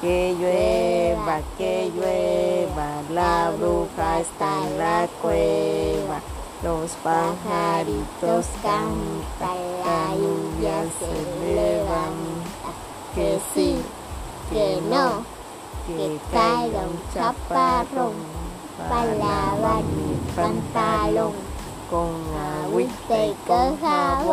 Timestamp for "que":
0.00-0.34, 1.56-1.90, 13.14-13.38, 14.50-14.80, 15.86-16.18